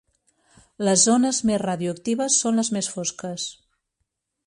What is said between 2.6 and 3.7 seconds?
les més fosques.